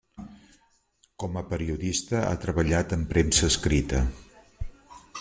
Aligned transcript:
Com 1.23 1.37
a 1.41 1.43
periodista 1.51 2.23
ha 2.31 2.33
treballat 2.47 2.99
en 2.99 3.07
premsa 3.15 3.51
escrita. 3.53 4.05